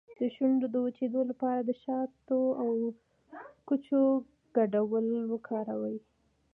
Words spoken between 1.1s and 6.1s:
لپاره د شاتو او کوچو ګډول وکاروئ